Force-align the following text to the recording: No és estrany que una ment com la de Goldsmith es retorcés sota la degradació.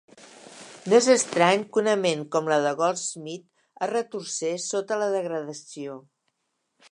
No 0.91 0.95
és 0.99 1.09
estrany 1.15 1.65
que 1.75 1.81
una 1.81 1.93
ment 2.05 2.23
com 2.35 2.49
la 2.53 2.57
de 2.63 2.71
Goldsmith 2.79 3.87
es 3.87 3.93
retorcés 3.93 4.67
sota 4.75 4.99
la 5.03 5.13
degradació. 5.19 6.01